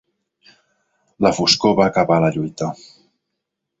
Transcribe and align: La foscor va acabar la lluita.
La 1.27 1.31
foscor 1.39 1.77
va 1.81 1.85
acabar 1.93 2.19
la 2.25 2.33
lluita. 2.39 2.71